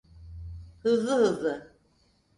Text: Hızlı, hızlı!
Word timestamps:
Hızlı, 0.83 1.15
hızlı! 1.15 1.73